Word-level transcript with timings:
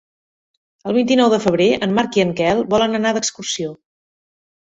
El 0.91 0.95
vint-i-nou 0.99 1.29
de 1.33 1.37
febrer 1.43 1.67
en 1.87 1.93
Marc 1.97 2.17
i 2.21 2.23
en 2.23 2.31
Quel 2.39 2.63
volen 2.73 2.97
anar 3.01 3.13
d'excursió. 3.19 3.75